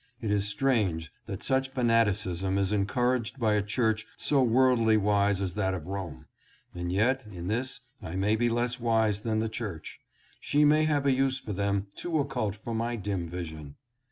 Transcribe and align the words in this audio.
It 0.19 0.31
is 0.31 0.47
strange 0.47 1.11
that 1.27 1.43
such 1.43 1.69
fanaticism 1.69 2.57
is 2.57 2.71
encour 2.71 3.19
aged 3.19 3.39
by 3.39 3.53
a 3.53 3.61
church 3.61 4.07
so 4.17 4.41
worldly 4.41 4.97
wise 4.97 5.39
as 5.41 5.53
that 5.53 5.75
of 5.75 5.85
Rome; 5.85 6.25
and 6.73 6.91
yet 6.91 7.23
in 7.31 7.45
this 7.49 7.81
I 8.01 8.15
may 8.15 8.35
be 8.35 8.49
less 8.49 8.79
wise 8.79 9.19
than 9.21 9.41
the 9.41 9.47
church. 9.47 9.99
She 10.39 10.65
may 10.65 10.85
have 10.85 11.05
a 11.05 11.11
use 11.11 11.39
for 11.39 11.53
them 11.53 11.85
too 11.95 12.17
occult 12.17 12.55
for 12.55 12.73
my 12.73 12.95
dim 12.95 13.29
vision. 13.29 13.75